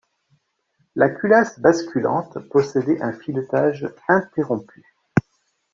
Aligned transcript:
La 0.95 1.09
culasse 1.11 1.59
basculante 1.59 2.39
possédait 2.49 3.03
un 3.03 3.13
filetage 3.13 3.87
interrompu. 4.07 4.83